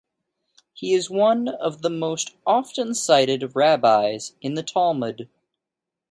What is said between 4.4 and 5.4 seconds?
in the Talmud.